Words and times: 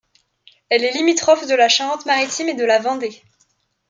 Elle 0.69 0.83
est 0.83 0.93
limitrophe 0.95 1.45
de 1.45 1.53
la 1.53 1.69
Charente-Maritime 1.69 2.49
et 2.49 2.55
de 2.55 2.65
la 2.65 2.79
Vendée. 2.79 3.21